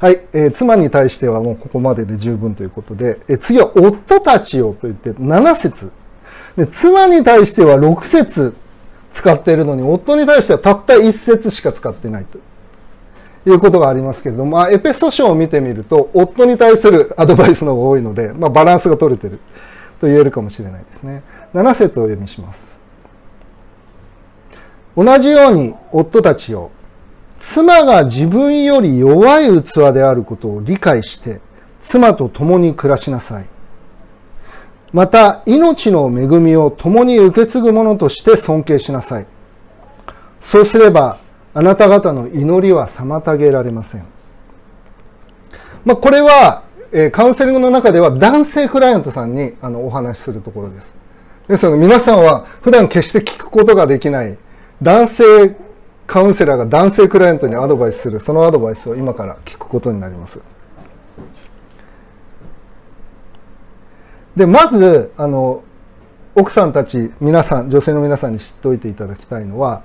[0.00, 5.90] はい、えー、妻に対してはもうここまでで十分ということで、えー、次は夫たちをと言って7節
[6.56, 6.66] で。
[6.66, 8.54] 妻に対しては6節
[9.12, 12.38] 使っているのに、夫に対してはたった1節しか使ってないと
[13.50, 19.40] いうことがありますけれども、まあ、エペソ書を見てみると、夫に対するアドバイスの方が多いので、まあ、バランスが取れてる
[20.00, 21.22] と言えるかもしれないですね。
[21.54, 22.76] 7節を読みします。
[24.96, 26.70] 同じように夫たちを
[27.38, 31.40] 妻が自分より弱い器であることを理解して、
[31.80, 33.46] 妻と共に暮らしなさい。
[34.92, 39.26] また、命の恵みを共に受け継ぐ者として尊敬しなさい。
[40.40, 41.18] そうすれば、
[41.54, 44.04] あなた方の祈りは妨げられません。
[45.84, 46.62] まあ、これは、
[47.12, 50.96] カウンセリングの中では男性クライアントさんにあのお話しするところです。
[51.46, 54.38] ですので皆さんは普段決して聞くことができない
[54.82, 55.56] 男性
[56.08, 60.40] カウンセラーが男性クライアントにアドバイスするそのアドバイスを今から聞くことになります。
[64.34, 65.62] でまずあの
[66.34, 69.82] 奥さんたち皆さん女性の皆さんに知っておいていただきたいのは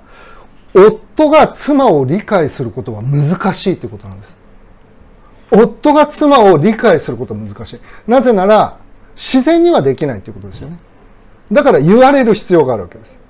[0.72, 4.36] 夫が妻を理解することは難しいということなんです。
[5.50, 7.80] 夫が妻を理解することは難しい。
[8.06, 8.78] なぜなら
[9.14, 10.78] 自然にはできないということですよね。
[11.52, 13.20] だから言われる必要があるわけです。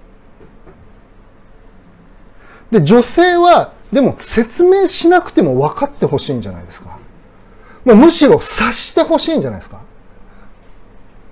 [2.74, 6.98] で、女性は、でも説明しなくても分かってほしいんじゃないですか。
[7.84, 9.82] まあ、むしろ察してほしいんじゃないですか。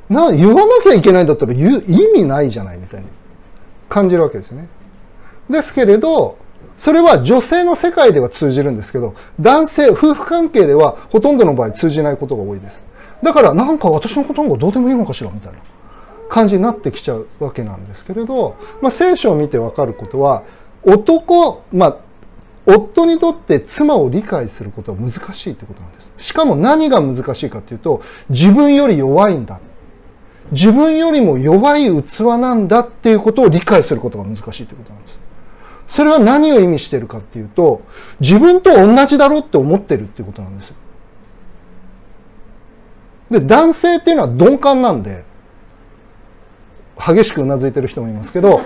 [0.08, 3.08] な言わなきゃいけないんだったら言う意味ないじゃないみたいに
[3.88, 4.68] 感じるわけですね。
[5.50, 6.36] ですけれど、
[6.78, 12.84] それは女性の世界では通じるんですけど、男性、夫婦関係ではほとんどの場合通じないことが多いです。
[13.20, 15.58] だからなんか私のことなんかどうでもいいのかしらみたいな
[16.28, 20.44] 感じになってきちゃうわけなんですけれど、まあ、聖書を見てわかることは、
[20.84, 21.96] 男、まあ、
[22.66, 26.12] 夫にとって妻を理解することは難しいということなんです。
[26.18, 29.60] しかも何が難しいかというと、自分より弱いんだ。
[30.52, 35.18] 自分よりも弱い器なんだっていうことを理解することが難しいということなんです。
[35.88, 37.82] それは何を意味してるかっていうと、
[38.20, 40.74] 自分と同じだろうって思ってるってことなんです。
[43.30, 45.24] で、男性っていうのは鈍感なんで、
[46.96, 48.60] 激しくうなずいてる人もいますけど、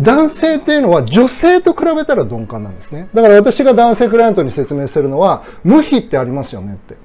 [0.00, 3.08] 男性っていうのは女性と比べたら鈍感なんですね。
[3.14, 6.96] だから私が男性クライアントに説明するのは、無比ってありますよねって。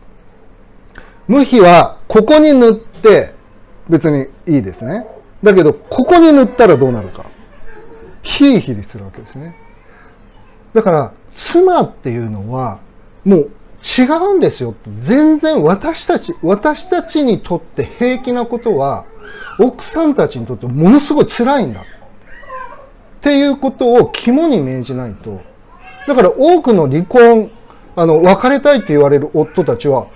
[1.27, 3.33] 無比は、ここに塗って
[3.89, 5.07] 別にいいですね。
[5.41, 7.25] だけど、ここに塗ったらどうなるか。
[8.21, 9.55] ヒリヒリするわけですね。
[10.73, 12.79] だから、妻っていうのは、
[13.25, 14.89] もう違うんですよって。
[14.99, 19.05] 全然私たち、私たちにとって平気なことは、
[19.59, 21.83] 奥さんたちにとってものすごい辛いんだ。
[23.23, 25.39] っていうことを肝に銘じないと。
[26.07, 27.49] だから多くの離婚、
[27.95, 30.07] あの、別れたいって言われる夫たちは、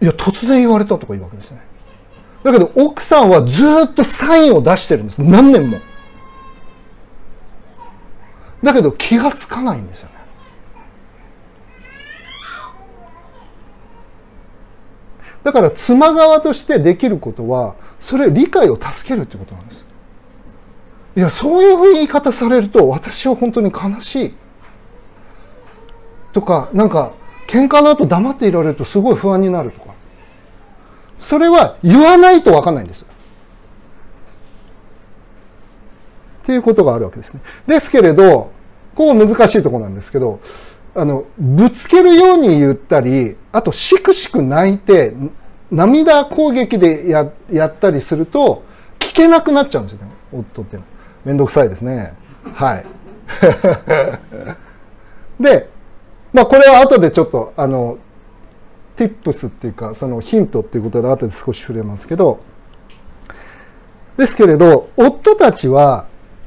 [0.00, 1.60] いや、突然言われたとか言うわけですね。
[2.44, 5.20] だけど奥さんはずっとサインを出してるんです。
[5.20, 5.80] 何年も。
[8.62, 10.14] だけど気がつかないんですよね。
[15.42, 19.89] だから妻側としてできることは、それ理解を助けるってことなんです。
[21.16, 24.34] いや、そういう言い方されると、私は本当に悲しい。
[26.32, 27.12] とか、なんか、
[27.46, 29.94] 喧嘩の後黙っていられるとすごい不安になるとか。
[31.18, 33.04] それは言わないとわかんないんです。
[36.42, 37.40] っていうことがあるわけですね。
[37.66, 38.52] ですけれど、
[38.94, 40.40] こう難しいところなんですけど、
[40.94, 45.14] あの、ぶつけるように言ったり、あと、しくしく泣いて、
[45.70, 48.64] 涙攻撃でややったりすると、
[48.98, 50.99] 聞けなくなっちゃうんですよね、夫っていうのは。
[51.24, 52.14] めんどくさいですね。
[52.54, 52.86] はい。
[55.42, 55.68] で、
[56.32, 57.98] まあこれは後でちょっと、あの、
[58.96, 62.40] ティップスっていうか、そのヒントっていうことで後で少し触れますけど、
[64.16, 66.06] ですけれど、夫たちは、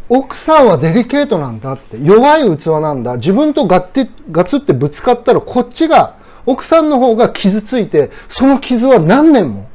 [0.10, 9.68] 奥さんはデリケートなんだって、弱い器なんだ、自分とガッてガツってぶつかったらこっちが、奥さんの方が傷ついて、その傷は何年も、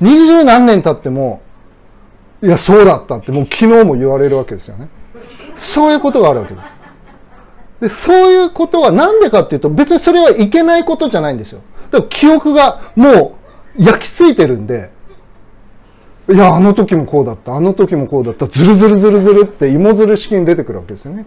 [0.00, 1.40] 二十何年経っても、
[2.42, 4.88] いや、そうだったってもう昨日も言われるわけですよね。
[5.56, 6.74] そういうことがあるわけです。
[7.80, 11.60] で、そういうことはなんでかっていうと、別にそれはいけないことじゃないんですよ。
[11.90, 13.38] だから記憶がも
[13.76, 14.90] う焼き付いてるんで、
[16.28, 21.26] いや、あの時もこうだった、あの時もこうだった、ずるずるずるずるって芋づる式に出てくるわけですよね。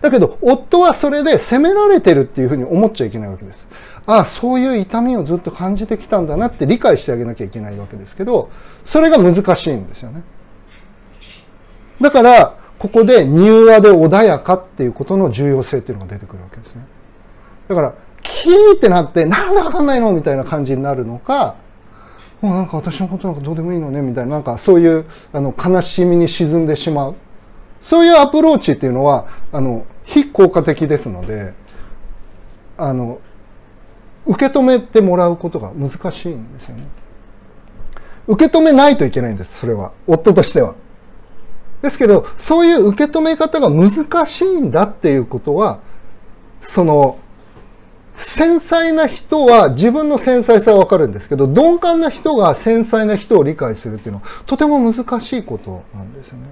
[0.00, 3.66] だけど、夫はそれで責められてるっていうふうに思っちゃいけないわけです。
[4.08, 8.48] ああ、そういう痛みをずっと感じてきたんだなって理解してあげなきゃいけないわけですけど、
[8.86, 10.22] それが難しいんですよね。
[12.00, 16.86] だから、ここで柔和で穏やかっていうことの重要性っていうのが出てくるわけですね。
[17.68, 21.56] だから、キーってなって、なんでわかんないのみたいな感じになるのか、
[22.40, 27.14] もうなんか私のことなんかどうでもいいのねみたいな、なんかそういうあの悲しみに沈んでしまう。
[27.82, 31.52] そういうアプローチっていうのは、あの、非効果的ですので、
[32.78, 33.18] あの、
[34.28, 36.86] 受け止めてもらうことが難しいんですよね。
[38.28, 39.92] 受け止めないといけないんです、それは。
[40.06, 40.74] 夫としては。
[41.82, 45.80] ですけど、そういう受け止め方が難しいんだっていうことは、
[46.60, 47.16] その、
[48.18, 56.48] 繊細な人は自分の繊細さはわかるんですけど、鈍感な人が繊細な人を理解するっていうのはとても難しいことなんですよね。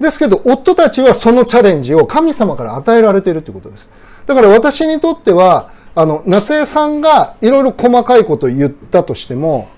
[0.00, 3.90] ですけど、夫たちはそのチャレンジを神様から与えられているということです。
[4.26, 9.68] だから私にとっては、あの、夏江さんがいろいろ細かいことを言ったとしても、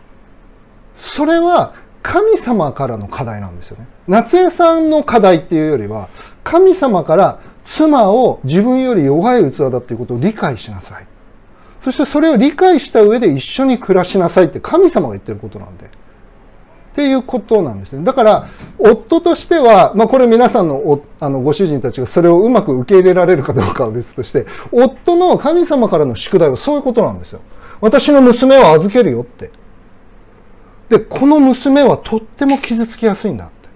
[0.99, 1.73] それは
[2.03, 3.87] 神様からの課題なんですよね。
[4.07, 6.11] 夏江さんの課題っていうよりは、
[6.45, 11.07] 神様から妻を自分より弱い器だっていうことを理解しなさい。
[11.81, 15.91] そしてそれを理解した上で一緒に暮らしなさいって神様が言ってることなんで。
[16.91, 18.05] っていうことなんですね。
[18.05, 18.49] だから、
[18.79, 27.41] 夫としては、まあこれ皆さんのおあのご主人たちがそれをうまく受け入れられるかどうかは別として、夫の神様からの宿題はそういうことなんですよ。
[27.81, 29.51] 私の娘を預けるよって。
[30.89, 33.69] で、この娘はとっても傷つきやすいんだって。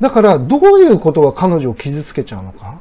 [0.00, 2.78] だから、どういうことが彼女を傷つけちゃうのか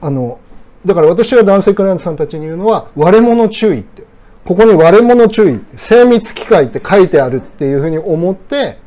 [0.00, 0.38] あの、
[0.86, 4.04] だから私が男性クライアントさんたちに言うのは、割れ物注意って。
[4.50, 8.78] ここに割れ物注意、精密機械って書いてあるっていうふうに思って、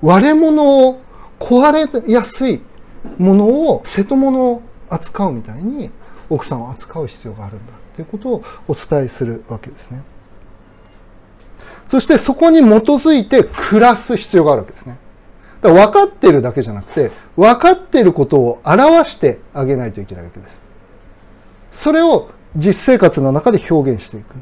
[0.00, 1.02] 割れ物を
[1.38, 2.62] 壊れやすい
[3.18, 5.90] ものを、瀬戸物を扱うみたいに、
[6.30, 10.00] 奥さんを扱う必要があるんだっていうことをお伝えするわけですね。
[11.90, 14.98] そしてそこに基づいて暮らす必要があるわけですね。
[15.60, 20.62] だから分かってるだけじゃなくて、分かってることを表してあげないといけないわけです。
[21.72, 24.34] それを実生活の中で表現していく。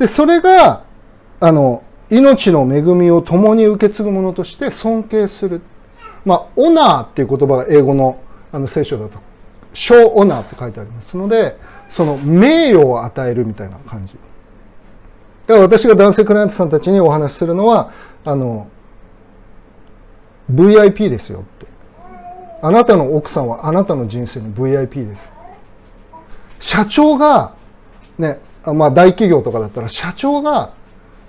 [0.00, 0.84] で、それが、
[1.40, 5.60] あの、命の恵みを共に受け継ぐものとして尊敬する。
[6.24, 8.18] まあ、オナーっていう言葉が英語の
[8.50, 9.18] あの聖書だと、
[9.74, 11.56] 小オナーって書いてありますので、
[11.90, 14.14] その名誉を与えるみたいな感じ。
[14.14, 17.92] だから私が男性クライアントさんたちにお話しするのは、
[18.24, 18.68] あの、
[20.50, 21.66] VIP ですよって。
[22.62, 25.32] あなたの奥さんはあなたの人生の VIP です。
[26.58, 27.54] 社長が、
[28.18, 30.72] ね、まあ大企業とかだったら社長が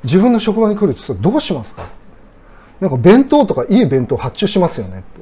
[0.04, 1.88] 自分の職場に来るとどうしますか？
[2.80, 5.22] なんか弁当とかいい弁当発注しますよねって。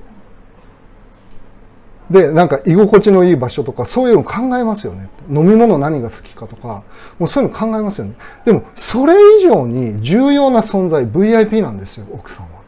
[2.10, 5.10] で、なんか居心地のいい場所とかそういうの考えますよね。
[5.30, 6.84] 飲み物何が好きかとか、
[7.20, 8.16] もうそういうの考えますよね。
[8.46, 12.62] でも、それ以上に重要な存在、VIP なんですよ、奥さんは。
[12.62, 12.64] っ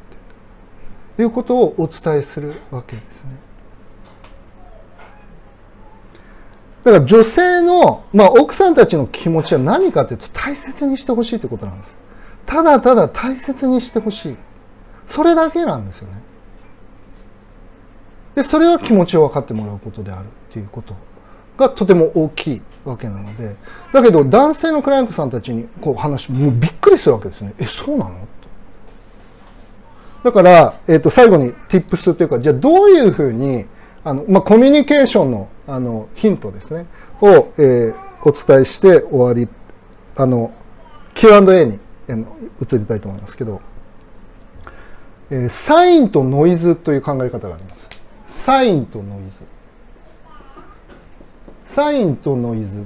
[1.16, 3.32] ていうことをお伝えするわけですね。
[6.84, 11.96] だから女性の、まあ奥さんたちの気持ちは何かというと大切にしてほしいということなんです。
[12.46, 14.38] ただただ大切にしてほしい。
[15.08, 16.22] それだけなんですよね。
[18.36, 20.96] で、それは気持ちを分かってもらうことであるっていうこと
[21.58, 23.56] がとても大きいわけなので、
[23.94, 27.54] だけど男性のクライアントさんたちにこう話、もうびっくりするわけですね。
[27.60, 28.28] え、そうなの？
[30.24, 33.66] だから、えっ、ー、と、最後に tips というか、じゃあどういうふうに、
[34.04, 36.86] あの、まあ、コミュニケーションの、あの、ヒントですね、
[37.22, 39.48] を、えー、お伝えして終わり、
[40.16, 40.52] あの、
[41.14, 41.80] Q&A に
[42.62, 43.62] 移りたいと思いますけど、
[45.30, 47.90] えー、サインとノイズという考え方があります。
[48.26, 49.44] サインとノイズ。
[51.66, 52.86] サインとノイズ。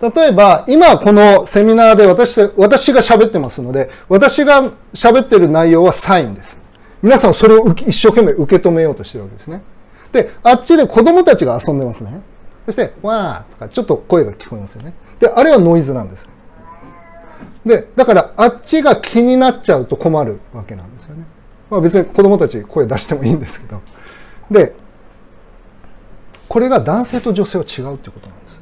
[0.00, 6.60] 例えば、今このセミナーで私私が喋ってますので、私が喋ってる内容はサインです。
[7.02, 9.62] 皆さんそれを一生懸命受け止めようとしてるわけですね。
[10.16, 12.22] で、あっちで子供たちが遊んでますね。
[12.64, 14.94] そして、わーとか、ちょっと声が聞こえますよね。
[15.20, 16.28] で、あれはノイズなんです。
[17.66, 21.24] で、だから、あっちが気になっちゃうと困るわけなんですよね。
[21.70, 23.80] まあ別に子供たち声出してもいいんですけど。
[24.50, 24.74] で、
[26.48, 28.60] これが男性と女性は違うっていうことなんです。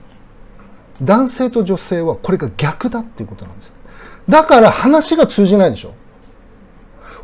[1.03, 3.73] 男性と女性はこれが逆だっていうことなんです。
[4.29, 5.93] だから話が通じないでしょ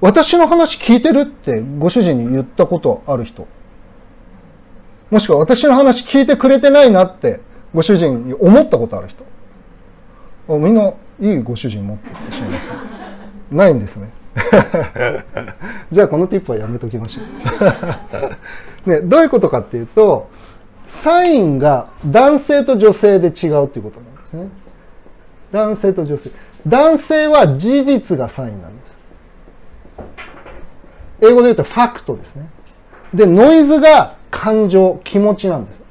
[0.00, 3.46] 私の話聞いてるってご主人に言ったことある人。
[5.10, 7.40] もしくは私の話聞いてくれてないなって
[7.74, 9.24] ご主人に思ったことある人。
[10.48, 12.70] あみんないいご主人持ってらっしゃいます、
[13.50, 14.10] ないんですね。
[15.90, 17.22] じゃあこのティップはやめときましょ
[18.86, 18.88] う。
[18.90, 20.28] ね、どういうことかっていうと、
[20.86, 24.48] サインが男性と女性で違うということなんですね。
[25.52, 26.30] 男性と女性。
[26.66, 28.98] 男性は事実がサインなんです。
[31.22, 32.48] 英語で言うとファクトですね。
[33.12, 35.82] で、ノイズが感情、気持ちなんです。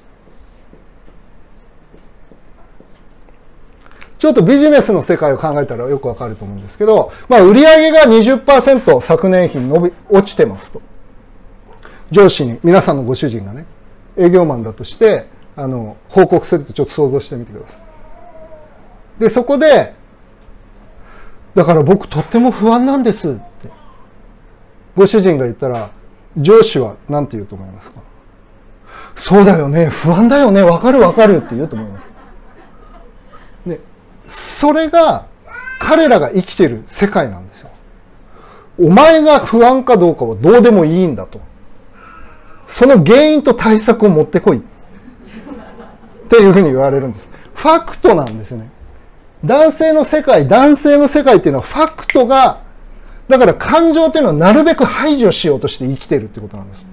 [4.18, 10.82] ちょっとビジネスの世界を考えたらよくわかると思うんですけど、まあ、売上が20%昨年比伸び、落ちてますと。
[12.12, 13.66] 上司に、皆さんのご主人がね、
[14.18, 17.80] 営業マンだとして、あの、報告するとちょっと想像してみてください。
[19.22, 19.94] で、そこで、
[21.56, 23.40] だから僕とっても不安なんですって、
[24.96, 25.90] ご主人が言ったら、
[26.38, 28.02] 上司は何て言うと思いますか？
[29.16, 32.10] そうだよね、不安だよね、わかるわかるって言うと思います。
[34.28, 35.26] それが
[35.80, 37.70] 彼らが生きてる世界なんですよ。
[38.80, 41.40] お前が不安かどうかはどうでもいいんだと。
[42.68, 44.58] その原因と対策を持ってこい。
[44.58, 44.62] っ
[46.30, 47.28] ていうふうに言われるんです。
[47.56, 48.70] ファクトなんですね。
[49.44, 52.62] 男性の世界、男性の世界っていうのはファクトが、
[53.28, 56.86] だから感情っていうのはなるべく排除しようとして生きてるってことなんです。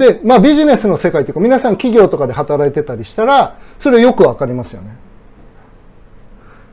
[0.00, 4.96] で、まあビジネスの世界っていうか皆さん企業とかで働いてたりしたら、それよくわかりますよね。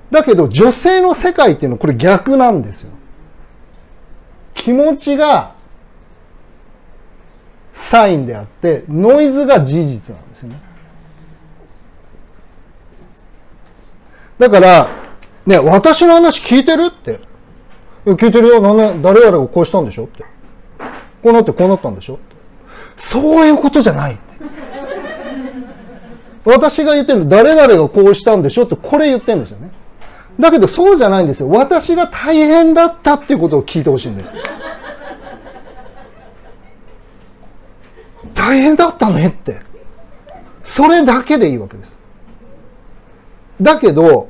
[0.10, 2.92] だけど女性の世界っていうのはこれ逆なんですよ。
[4.54, 5.56] 気持ちが
[7.74, 10.62] サインであって、ノイズが事実なんですね。
[14.40, 14.88] だから、
[15.46, 17.20] ね、私の話聞いてるって。
[18.06, 18.62] 聞いてるよ。
[18.62, 20.24] なん誰々がこうしたんでしょって。
[21.22, 22.20] こうなってこうなったんでしょ。
[22.98, 24.18] そういうことじゃない。
[26.44, 29.72] 私が言ってるの、誰々がこうしたんでしょって、これ言ってるんですよね。
[30.40, 31.50] だけどそうじゃないんですよ。
[31.50, 34.30] 私が大変だったっていうことを聞いてほしいんだよ。
[38.34, 39.60] 大変だったねって。
[40.64, 41.98] それだけでいいわけです。
[43.62, 44.30] だけど、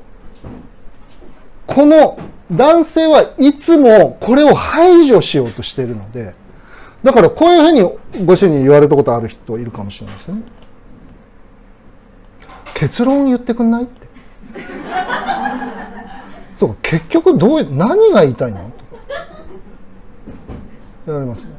[1.66, 2.18] この
[2.52, 6.34] 男性はいつもこれを排除しようとしているので、
[7.08, 10.42] だからこういうふうにご主人に言われたことある人いるかもしれないですね。
[12.74, 14.08] 結論言ってくんないって。
[16.60, 18.58] と結局どう何が言いたいの？
[18.58, 18.72] と
[21.06, 21.52] 言われますね。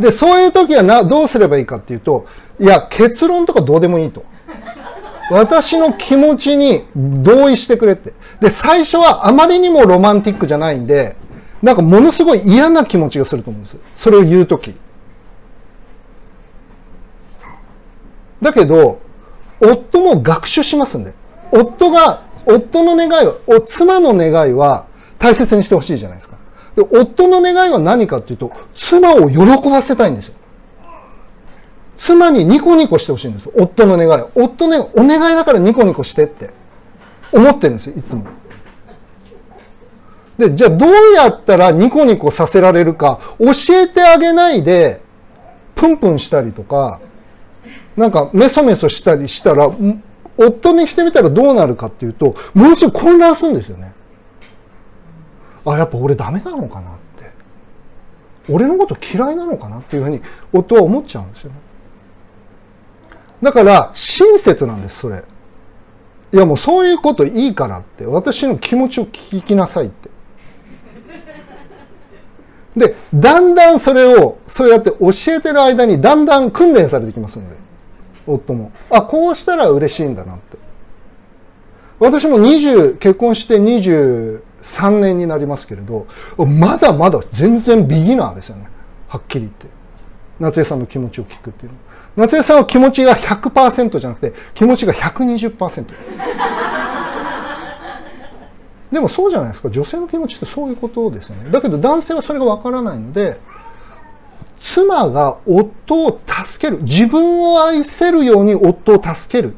[0.00, 2.26] で、そういう時はなどうすればいいかっていうと、
[2.58, 4.24] いや、結論とかどうでもいいと。
[5.30, 8.14] 私の気持ちに同意してくれって。
[8.40, 11.16] で、最初はあまりにもロマンティックじゃないんで、
[11.64, 13.78] なんかものすごい嫌な気持ちがすると思うんです。
[13.94, 14.74] それを言うとき。
[18.42, 19.00] だけど、
[19.60, 21.14] 夫も学習しますんで。
[21.50, 24.84] 夫が夫の願いは、お妻の願いは
[25.18, 26.36] 大切にしてほしいじゃないですか。
[26.76, 29.38] で、夫の願いは何かっていうと、妻を喜
[29.70, 30.34] ばせたいんですよ。
[31.96, 33.48] 妻にニコニコしてほしいんです。
[33.56, 34.24] 夫の願い。
[34.34, 36.50] 夫ね、お願いだからニコニコしてって
[37.32, 38.26] 思ってるんですよ、いつも。
[40.38, 45.00] で、じゃあどうやったらニコニコさせられるか教えてあげないで、
[45.74, 47.00] プンプンしたりとか、
[47.96, 49.70] なんかメソメソしたりしたら、
[50.36, 53.94] 夫にしてみたらどうなるかっていうと、ものすごい混乱するんですよね。
[55.64, 57.30] あ、やっぱ俺ダメなのかなって。
[58.48, 60.20] 俺のこと嫌いなのかなっていうふうに
[60.52, 61.56] 夫は思っちゃうんですよね。
[63.42, 65.24] だから、親切なんです、それ。
[66.32, 70.10] いやもうそういうこといいからって、私の気持ちを聞きなさいって。
[72.76, 77.56] で、だんだんそれを、そうやって教えてる間に、だんだん訓練されてきますので。
[78.26, 78.72] 夫も。
[78.90, 80.58] あ、こうしたら嬉しいんだなって。
[81.98, 86.06] 私も20、結婚して23年になりますけれど、
[86.38, 88.68] まだまだ全然ビギナーですよね。
[89.08, 89.66] はっきり言って。
[90.40, 91.78] 夏江さんの気持ちを聞くっていうの。
[92.16, 95.84] 夏江さんは気持ちが100%じゃなくて、気持ちが120%。
[98.92, 99.70] でもそうじゃないですか。
[99.70, 101.50] 女性の気持ちってそういうことですよね。
[101.50, 103.40] だけど男性はそれがわからないので、
[104.60, 106.82] 妻が夫を助ける。
[106.82, 109.54] 自分を愛せるように夫を助ける。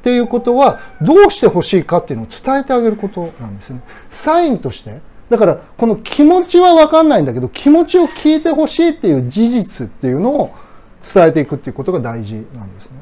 [0.00, 3.82] っていうことは、どうしてほしいかっていうのを伝えてあげることなんですね。
[4.08, 5.02] サインとして。
[5.28, 10.54] だから、この気持ちはわかんないんだけど、気持ちを聞いてほしいっていう事実っていうのを
[11.02, 12.96] 伝えていくっていうことが大事なんですね。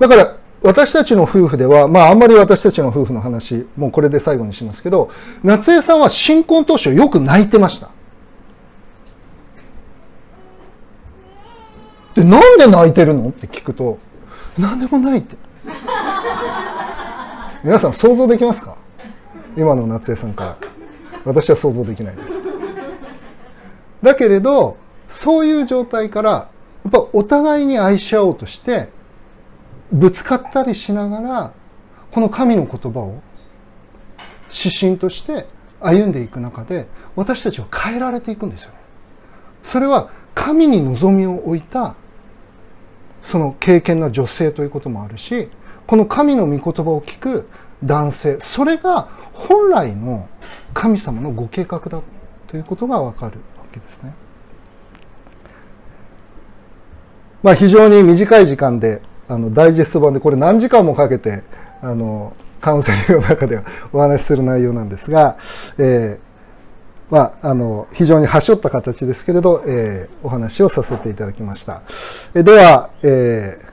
[0.00, 5.10] だから、私たちの夫婦では、まああんまり私たちの夫婦の話、もうこれで最後にしますけど、
[5.42, 7.90] 夏江さんは新婚当初よく泣いてました。
[12.14, 13.28] で、なんで泣いてるの？
[13.28, 13.98] って聞くと、
[14.58, 15.36] なんでもないって。
[17.62, 18.78] 皆さん想像できますか？
[19.58, 20.56] 今の夏江さんから。
[21.26, 22.42] 私は想像できないです。
[24.02, 24.78] だけれど、
[25.10, 26.48] そういう状態から、や
[26.88, 28.93] っぱお互いに愛し合おうとして、
[29.94, 31.52] ぶつかったりしながら、
[32.10, 33.22] この神の言葉を
[34.52, 35.46] 指針として
[35.80, 38.76] 歩んでいく中で、私たちは変えられていくんですよね。
[39.62, 41.94] それは神に望みを置いた
[43.22, 45.48] その経験な女性ということもあるし、
[45.86, 47.48] この神の御言葉を聞く
[47.82, 50.28] 男性それが本来の
[50.72, 52.02] 神様のご計画だ
[52.48, 54.12] ということがわかるわけですね。
[57.42, 61.42] まあ、非常に短い時間であのダイジェスト版でこれ何時間もかけて
[61.82, 63.60] あのカウンセリングの中で
[63.92, 65.36] お話しする内容なんですが、
[65.78, 71.82] えー、まあ、あの非常にはしょった形ですけれど、えー、お話をさせていただきました。
[72.34, 73.66] えでは、えー、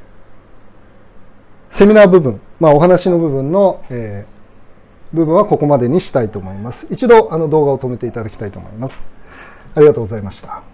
[1.69, 6.87] セミナー部分、まあ、お話の部分の、えー、部分はここまでにしたいと思います。
[6.89, 9.07] 一度あの動画を止めていただきたいと思います。
[9.73, 10.70] ありがとうございました。